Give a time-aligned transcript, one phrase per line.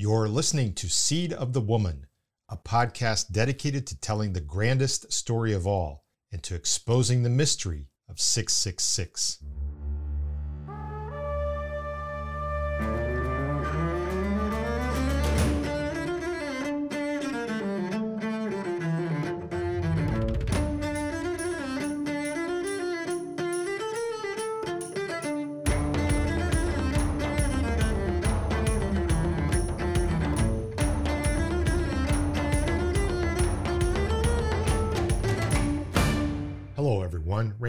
[0.00, 2.06] You're listening to Seed of the Woman,
[2.48, 7.90] a podcast dedicated to telling the grandest story of all and to exposing the mystery
[8.08, 9.42] of 666.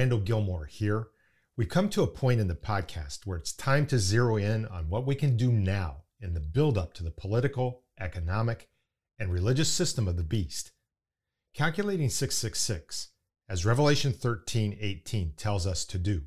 [0.01, 1.09] Randall Gilmore here.
[1.55, 4.89] We come to a point in the podcast where it's time to zero in on
[4.89, 8.67] what we can do now in the build up to the political, economic,
[9.19, 10.71] and religious system of the beast.
[11.53, 13.09] Calculating 666,
[13.47, 16.23] as Revelation 13:18 tells us to do,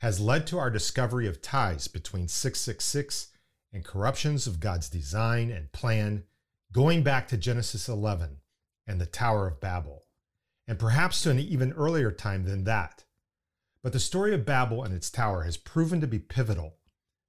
[0.00, 3.28] has led to our discovery of ties between 666
[3.72, 6.24] and corruptions of God's design and plan
[6.72, 8.42] going back to Genesis 11
[8.86, 10.04] and the Tower of Babel
[10.68, 13.04] and perhaps to an even earlier time than that.
[13.82, 16.76] But the story of Babel and its tower has proven to be pivotal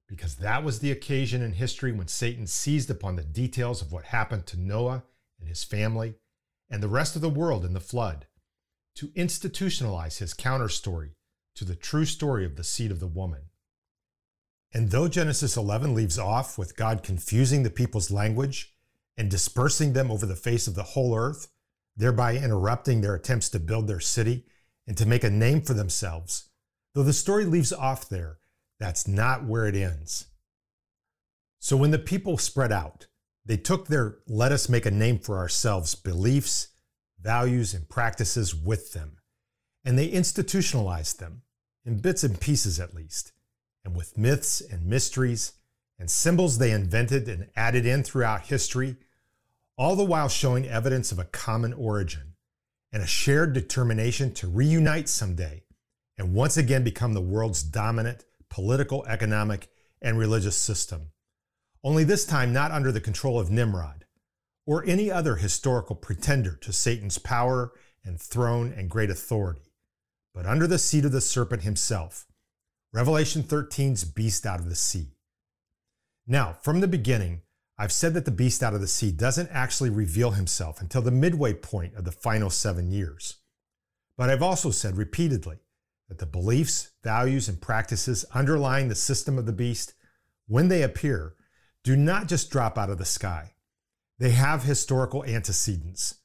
[0.07, 4.05] because that was the occasion in history when Satan seized upon the details of what
[4.05, 5.03] happened to Noah
[5.39, 6.15] and his family
[6.69, 8.25] and the rest of the world in the flood
[8.95, 11.11] to institutionalize his counter story
[11.55, 13.43] to the true story of the seed of the woman.
[14.73, 18.73] And though Genesis 11 leaves off with God confusing the people's language
[19.17, 21.49] and dispersing them over the face of the whole earth,
[21.95, 24.45] thereby interrupting their attempts to build their city
[24.89, 26.49] and to make a name for themselves.
[26.95, 28.39] Though the story leaves off there,
[28.79, 30.25] that's not where it ends.
[31.59, 33.05] So when the people spread out,
[33.45, 36.69] they took their let us make a name for ourselves beliefs,
[37.21, 39.17] values, and practices with them,
[39.85, 41.43] and they institutionalized them,
[41.85, 43.31] in bits and pieces at least,
[43.85, 45.53] and with myths and mysteries
[45.99, 48.95] and symbols they invented and added in throughout history
[49.77, 52.28] all the while showing evidence of a common origin
[52.91, 55.63] and a shared determination to reunite someday
[56.17, 59.69] and once again become the world's dominant political, economic,
[60.01, 61.11] and religious system.
[61.83, 64.05] Only this time not under the control of Nimrod
[64.65, 67.71] or any other historical pretender to Satan's power
[68.03, 69.71] and throne and great authority,
[70.33, 72.25] but under the seat of the serpent himself.
[72.91, 75.13] Revelation 13's beast out of the sea.
[76.27, 77.41] Now, from the beginning,
[77.81, 81.11] I've said that the beast out of the sea doesn't actually reveal himself until the
[81.11, 83.37] midway point of the final seven years.
[84.17, 85.59] But I've also said repeatedly
[86.09, 89.93] that the beliefs, values, and practices underlying the system of the beast,
[90.45, 91.35] when they appear,
[91.85, 93.53] do not just drop out of the sky.
[94.17, 96.15] They have historical antecedents,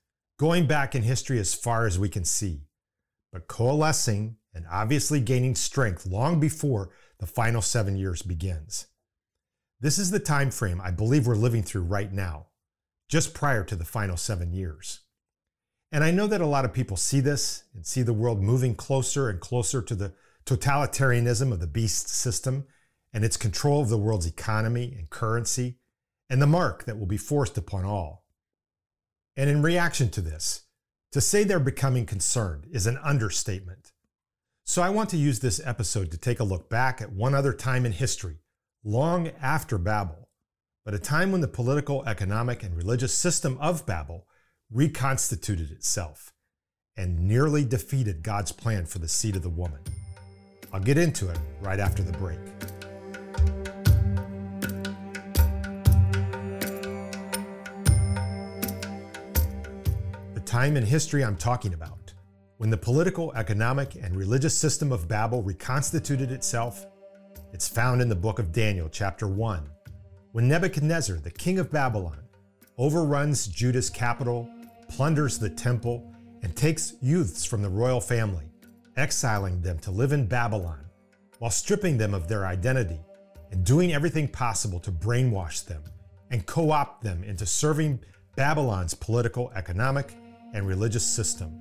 [0.40, 2.62] going back in history as far as we can see,
[3.32, 8.88] but coalescing and obviously gaining strength long before the final seven years begins.
[9.84, 12.46] This is the time frame I believe we're living through right now,
[13.06, 15.00] just prior to the final seven years.
[15.92, 18.76] And I know that a lot of people see this and see the world moving
[18.76, 20.14] closer and closer to the
[20.46, 22.64] totalitarianism of the beast system
[23.12, 25.76] and its control of the world's economy and currency,
[26.30, 28.24] and the mark that will be forced upon all.
[29.36, 30.62] And in reaction to this,
[31.12, 33.92] to say they're becoming concerned is an understatement.
[34.64, 37.52] So I want to use this episode to take a look back at one other
[37.52, 38.38] time in history
[38.86, 40.28] long after Babel,
[40.84, 44.26] but a time when the political, economic, and religious system of Babel
[44.70, 46.34] reconstituted itself
[46.94, 49.80] and nearly defeated God's plan for the seed of the woman.
[50.70, 52.38] I'll get into it right after the break.
[60.34, 62.12] The time in history I'm talking about,
[62.58, 66.84] when the political, economic, and religious system of Babel reconstituted itself
[67.54, 69.70] it's found in the book of Daniel, chapter 1,
[70.32, 72.18] when Nebuchadnezzar, the king of Babylon,
[72.78, 74.50] overruns Judah's capital,
[74.88, 76.12] plunders the temple,
[76.42, 78.46] and takes youths from the royal family,
[78.96, 80.84] exiling them to live in Babylon,
[81.38, 82.98] while stripping them of their identity
[83.52, 85.84] and doing everything possible to brainwash them
[86.32, 88.00] and co opt them into serving
[88.34, 90.16] Babylon's political, economic,
[90.54, 91.52] and religious system.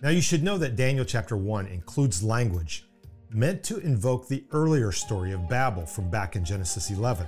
[0.00, 2.86] Now, you should know that Daniel chapter 1 includes language
[3.34, 7.26] meant to invoke the earlier story of Babel from back in Genesis 11.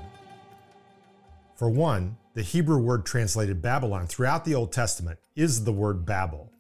[1.57, 6.51] For one, the Hebrew word translated Babylon throughout the Old Testament is the word Babel.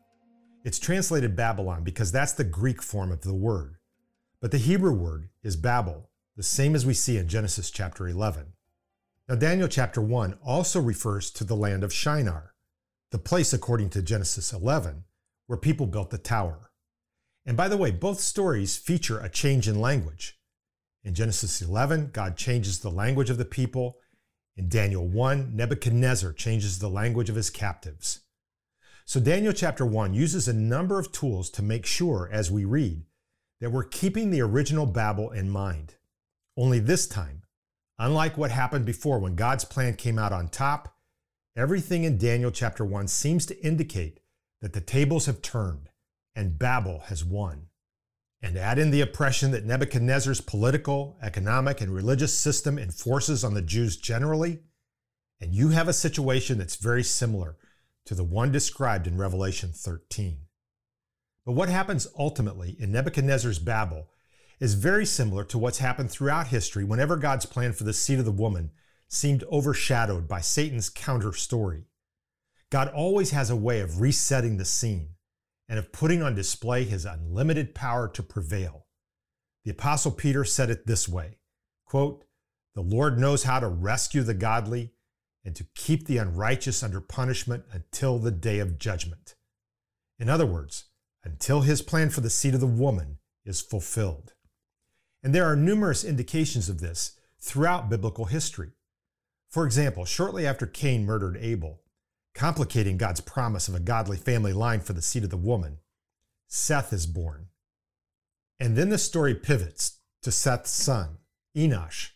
[0.64, 3.76] It's translated Babylon because that's the Greek form of the word.
[4.40, 8.52] But the Hebrew word is Babel, the same as we see in Genesis chapter 11.
[9.28, 12.52] Now, Daniel chapter 1 also refers to the land of Shinar,
[13.10, 15.04] the place, according to Genesis 11,
[15.46, 16.70] where people built the tower.
[17.46, 20.38] And by the way, both stories feature a change in language.
[21.02, 23.98] In Genesis 11, God changes the language of the people.
[24.56, 28.20] In Daniel 1, Nebuchadnezzar changes the language of his captives.
[29.04, 33.04] So, Daniel chapter 1 uses a number of tools to make sure, as we read,
[33.60, 35.96] that we're keeping the original Babel in mind.
[36.56, 37.42] Only this time,
[37.98, 40.96] unlike what happened before when God's plan came out on top,
[41.54, 44.20] everything in Daniel chapter 1 seems to indicate
[44.62, 45.90] that the tables have turned
[46.34, 47.66] and Babel has won.
[48.42, 53.62] And add in the oppression that Nebuchadnezzar's political, economic, and religious system enforces on the
[53.62, 54.60] Jews generally,
[55.40, 57.56] and you have a situation that's very similar
[58.06, 60.38] to the one described in Revelation 13.
[61.46, 64.08] But what happens ultimately in Nebuchadnezzar's Babel
[64.60, 68.24] is very similar to what's happened throughout history whenever God's plan for the seed of
[68.24, 68.70] the woman
[69.08, 71.84] seemed overshadowed by Satan's counter story.
[72.70, 75.13] God always has a way of resetting the scene
[75.68, 78.86] and of putting on display his unlimited power to prevail.
[79.64, 81.38] The apostle Peter said it this way,
[81.84, 82.24] quote,
[82.74, 84.94] "The Lord knows how to rescue the godly
[85.44, 89.36] and to keep the unrighteous under punishment until the day of judgment."
[90.18, 90.84] In other words,
[91.22, 94.34] until his plan for the seed of the woman is fulfilled.
[95.22, 98.72] And there are numerous indications of this throughout biblical history.
[99.48, 101.83] For example, shortly after Cain murdered Abel,
[102.34, 105.78] complicating God's promise of a godly family line for the seed of the woman,
[106.48, 107.46] Seth is born.
[108.58, 111.18] And then the story pivots to Seth's son,
[111.56, 112.10] Enosh,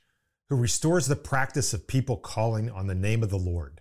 [0.49, 3.81] who restores the practice of people calling on the name of the Lord.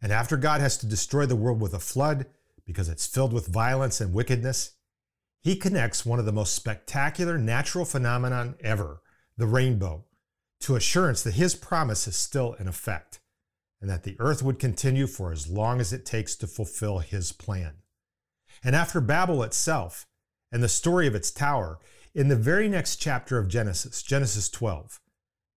[0.00, 2.26] And after God has to destroy the world with a flood
[2.64, 4.72] because it's filled with violence and wickedness,
[5.40, 9.02] he connects one of the most spectacular natural phenomenon ever,
[9.36, 10.04] the rainbow,
[10.60, 13.20] to assurance that his promise is still in effect
[13.82, 17.32] and that the earth would continue for as long as it takes to fulfill his
[17.32, 17.74] plan.
[18.62, 20.06] And after Babel itself
[20.52, 21.80] and the story of its tower,
[22.14, 25.00] in the very next chapter of Genesis, Genesis 12,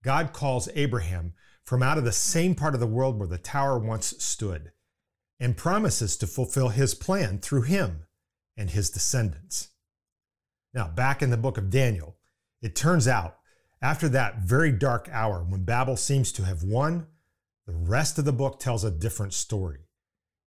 [0.03, 1.33] God calls Abraham
[1.63, 4.71] from out of the same part of the world where the tower once stood
[5.39, 8.05] and promises to fulfill his plan through him
[8.57, 9.69] and his descendants.
[10.73, 12.17] Now, back in the book of Daniel,
[12.61, 13.37] it turns out
[13.81, 17.07] after that very dark hour when Babel seems to have won,
[17.67, 19.87] the rest of the book tells a different story,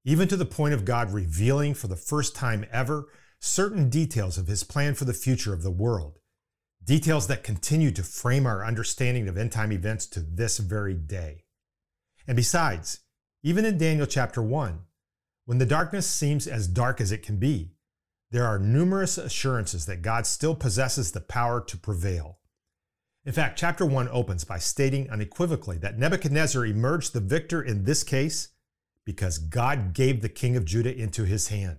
[0.04, 3.08] even to the point of God revealing for the first time ever
[3.40, 6.18] certain details of his plan for the future of the world,
[6.84, 11.44] details that continue to frame our understanding of end time events to this very day.
[12.26, 13.00] And besides,
[13.42, 14.80] even in Daniel chapter 1,
[15.44, 17.72] when the darkness seems as dark as it can be,
[18.30, 22.37] there are numerous assurances that God still possesses the power to prevail.
[23.24, 28.02] In fact, chapter 1 opens by stating unequivocally that Nebuchadnezzar emerged the victor in this
[28.02, 28.48] case
[29.04, 31.78] because God gave the king of Judah into his hand.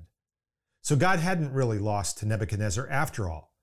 [0.82, 3.54] So God hadn't really lost to Nebuchadnezzar after all.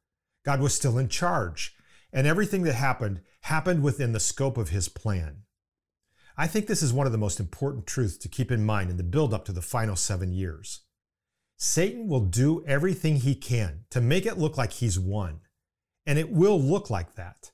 [0.45, 1.75] God was still in charge,
[2.13, 5.43] and everything that happened happened within the scope of his plan.
[6.37, 8.97] I think this is one of the most important truths to keep in mind in
[8.97, 10.83] the build up to the final seven years.
[11.57, 15.41] Satan will do everything he can to make it look like he's won,
[16.05, 17.51] and it will look like that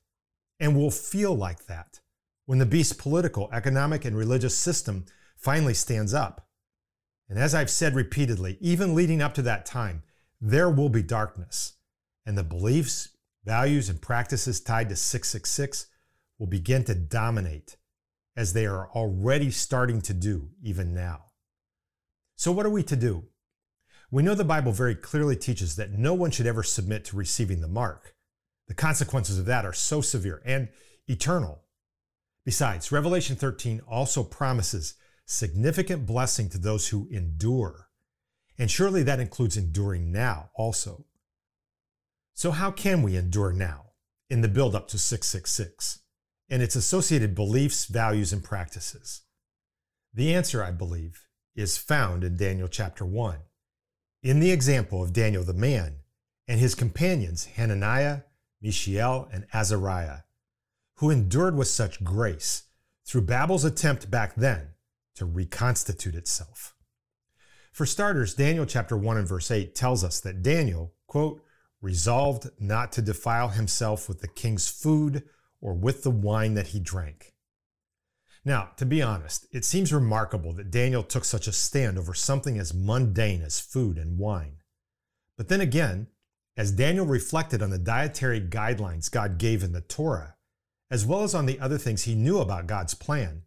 [0.62, 1.98] and will feel like that
[2.46, 5.04] when the beast's political, economic, and religious system
[5.36, 6.46] finally stands up.
[7.28, 10.04] And as I've said repeatedly, even leading up to that time,
[10.40, 11.74] there will be darkness,
[12.24, 13.08] and the beliefs,
[13.44, 15.86] values, and practices tied to 666
[16.38, 17.76] will begin to dominate,
[18.36, 21.24] as they are already starting to do even now.
[22.36, 23.24] So, what are we to do?
[24.12, 27.60] We know the Bible very clearly teaches that no one should ever submit to receiving
[27.60, 28.14] the mark.
[28.68, 30.68] The consequences of that are so severe and
[31.08, 31.62] eternal.
[32.44, 34.94] Besides, Revelation 13 also promises
[35.26, 37.88] significant blessing to those who endure.
[38.58, 41.06] And surely that includes enduring now also.
[42.34, 43.92] So, how can we endure now
[44.30, 46.00] in the build up to 666
[46.48, 49.22] and its associated beliefs, values, and practices?
[50.14, 53.38] The answer, I believe, is found in Daniel chapter 1,
[54.22, 55.96] in the example of Daniel the man
[56.48, 58.22] and his companions, Hananiah,
[58.62, 60.20] Mishael, and Azariah,
[60.96, 62.64] who endured with such grace
[63.04, 64.68] through Babel's attempt back then
[65.16, 66.74] to reconstitute itself.
[67.72, 71.42] For starters, Daniel chapter 1 and verse 8 tells us that Daniel, quote,
[71.80, 75.24] resolved not to defile himself with the king's food
[75.60, 77.34] or with the wine that he drank.
[78.44, 82.58] Now, to be honest, it seems remarkable that Daniel took such a stand over something
[82.58, 84.58] as mundane as food and wine.
[85.36, 86.08] But then again,
[86.56, 90.36] as Daniel reflected on the dietary guidelines God gave in the Torah,
[90.90, 93.42] as well as on the other things he knew about God's plan,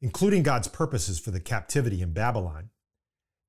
[0.00, 2.70] including God's purposes for the captivity in Babylon,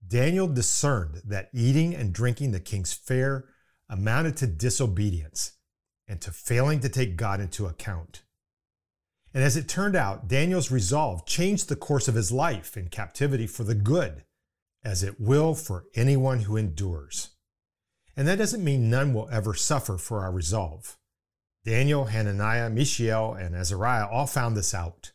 [0.06, 3.46] Daniel discerned that eating and drinking the king's fare
[3.90, 5.54] amounted to disobedience
[6.08, 8.24] and to failing to take God into account.
[9.34, 13.48] And as it turned out, Daniel's resolve changed the course of his life in captivity
[13.48, 14.24] for the good,
[14.84, 17.33] as it will for anyone who endures.
[18.16, 20.98] And that doesn't mean none will ever suffer for our resolve.
[21.66, 25.12] Daniel, Hananiah, Mishael, and Azariah all found this out.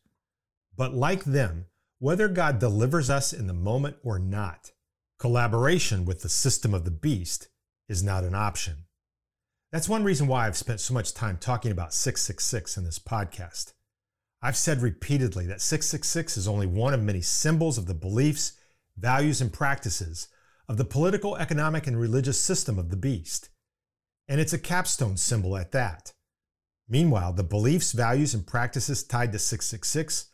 [0.76, 1.66] But like them,
[1.98, 4.72] whether God delivers us in the moment or not,
[5.18, 7.48] collaboration with the system of the beast
[7.88, 8.84] is not an option.
[9.72, 13.74] That's one reason why I've spent so much time talking about 666 in this podcast.
[14.40, 18.52] I've said repeatedly that 666 is only one of many symbols of the beliefs,
[18.96, 20.28] values, and practices
[20.68, 23.48] of the political, economic, and religious system of the beast.
[24.28, 26.12] And it's a capstone symbol at that.
[26.88, 30.26] Meanwhile, the beliefs, values, and practices tied to 666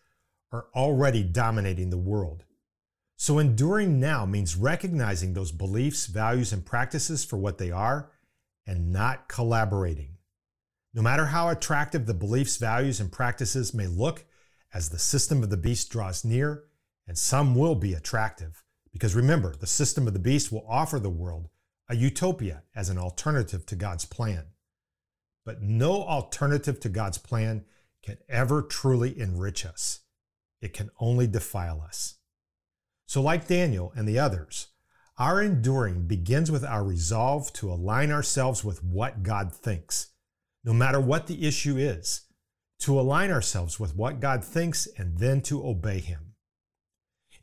[0.53, 2.45] are already dominating the world.
[3.17, 8.11] So, enduring now means recognizing those beliefs, values, and practices for what they are
[8.67, 10.17] and not collaborating.
[10.93, 14.25] No matter how attractive the beliefs, values, and practices may look
[14.73, 16.65] as the system of the beast draws near,
[17.07, 18.65] and some will be attractive,
[18.95, 21.49] because remember, the system of the beast will offer the world
[21.89, 24.45] a utopia as an alternative to God's plan.
[25.45, 27.65] But no alternative to God's plan
[28.05, 30.03] can ever truly enrich us.
[30.63, 32.19] It can only defile us.
[33.05, 34.69] So, like Daniel and the others,
[35.19, 40.13] our enduring begins with our resolve to align ourselves with what God thinks,
[40.63, 42.23] no matter what the issue is,
[42.79, 46.34] to align ourselves with what God thinks and then to obey Him.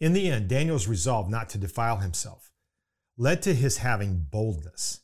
[0.01, 2.51] In the end, Daniel's resolve not to defile himself
[3.17, 5.01] led to his having boldness.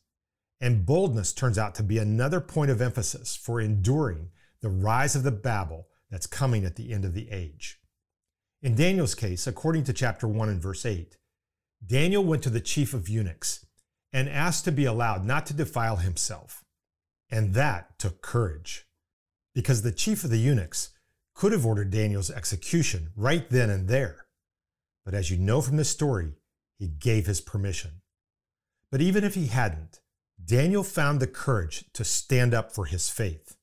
[0.59, 5.21] And boldness turns out to be another point of emphasis for enduring the rise of
[5.21, 7.79] the Babel that's coming at the end of the age.
[8.63, 11.15] In Daniel's case, according to chapter 1 and verse 8,
[11.85, 13.63] Daniel went to the chief of eunuchs
[14.11, 16.63] and asked to be allowed not to defile himself.
[17.29, 18.87] And that took courage,
[19.53, 20.89] because the chief of the eunuchs
[21.35, 24.26] could have ordered Daniel's execution right then and there.
[25.07, 26.33] But as you know from this story,
[26.77, 28.01] he gave his permission.
[28.91, 30.01] But even if he hadn't,
[30.43, 33.55] Daniel found the courage to stand up for his faith.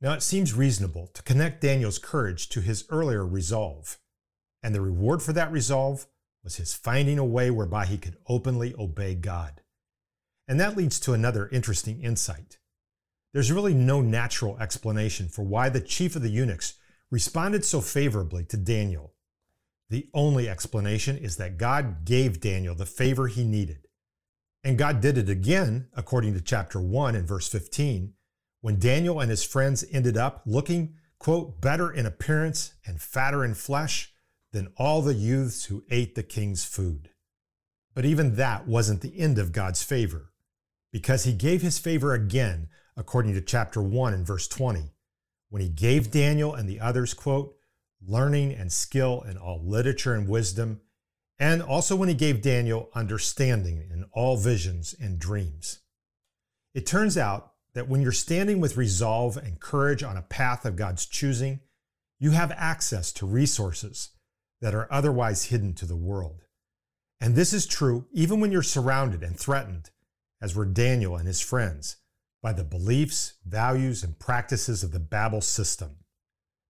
[0.00, 3.98] Now it seems reasonable to connect Daniel's courage to his earlier resolve,
[4.62, 6.06] and the reward for that resolve
[6.42, 9.60] was his finding a way whereby he could openly obey God.
[10.48, 12.56] And that leads to another interesting insight.
[13.34, 16.78] There's really no natural explanation for why the chief of the eunuchs
[17.10, 19.12] responded so favorably to Daniel
[19.90, 23.88] the only explanation is that God gave Daniel the favor he needed.
[24.62, 28.14] And God did it again, according to chapter 1 and verse 15,
[28.60, 33.54] when Daniel and his friends ended up looking, quote, better in appearance and fatter in
[33.54, 34.12] flesh
[34.52, 37.10] than all the youths who ate the king's food.
[37.94, 40.30] But even that wasn't the end of God's favor,
[40.92, 44.92] because he gave his favor again, according to chapter 1 and verse 20,
[45.48, 47.56] when he gave Daniel and the others, quote,
[48.06, 50.80] learning and skill in all literature and wisdom,
[51.38, 55.80] and also when he gave Daniel understanding in all visions and dreams.
[56.74, 60.76] It turns out that when you're standing with resolve and courage on a path of
[60.76, 61.60] God's choosing,
[62.18, 64.10] you have access to resources
[64.60, 66.44] that are otherwise hidden to the world.
[67.20, 69.90] And this is true even when you're surrounded and threatened,
[70.40, 71.96] as were Daniel and his friends,
[72.42, 75.96] by the beliefs, values, and practices of the Babel system.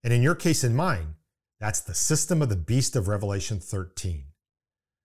[0.03, 1.15] And in your case and mine,
[1.61, 4.23] that's the system of the beast of Revelation 13.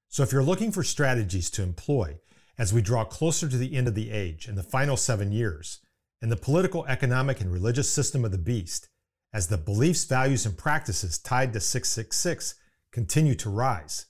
[0.08, 2.18] So if you're looking for strategies to employ
[2.56, 5.80] as we draw closer to the end of the age and the final seven years,
[6.22, 8.88] in the political, economic, and religious system of the beast,
[9.34, 12.54] as the beliefs, values, and practices tied to 666
[12.90, 14.06] continue to rise,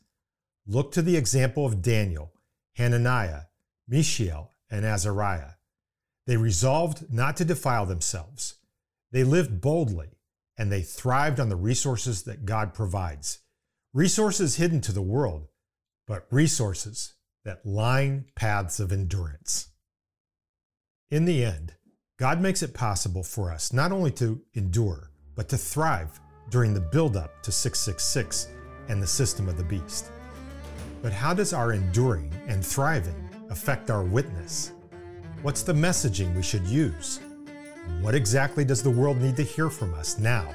[0.68, 2.32] look to the example of Daniel,
[2.76, 3.46] Hananiah,
[3.88, 5.54] Mishael, and Azariah.
[6.28, 8.54] They resolved not to defile themselves.
[9.10, 10.15] They lived boldly
[10.58, 13.40] and they thrived on the resources that God provides.
[13.92, 15.48] Resources hidden to the world,
[16.06, 19.68] but resources that line paths of endurance.
[21.10, 21.74] In the end,
[22.18, 26.18] God makes it possible for us not only to endure, but to thrive
[26.50, 28.48] during the buildup to 666
[28.88, 30.10] and the system of the beast.
[31.02, 34.72] But how does our enduring and thriving affect our witness?
[35.42, 37.20] What's the messaging we should use?
[38.00, 40.54] What exactly does the world need to hear from us now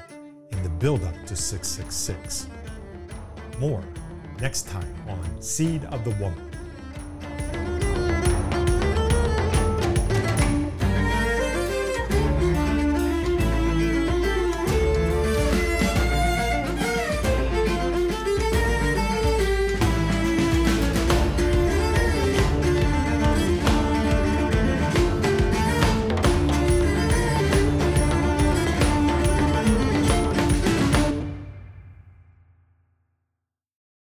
[0.50, 2.46] in the build-up to 666?
[3.58, 3.82] More
[4.40, 6.51] next time on Seed of the Woman.